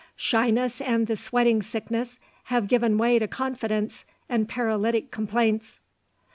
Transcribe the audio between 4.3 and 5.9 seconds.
paralytic complaints."